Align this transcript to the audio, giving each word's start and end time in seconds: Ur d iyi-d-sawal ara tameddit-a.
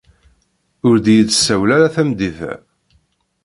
Ur 0.87 0.95
d 1.03 1.05
iyi-d-sawal 1.13 1.71
ara 1.75 1.93
tameddit-a. 1.95 2.53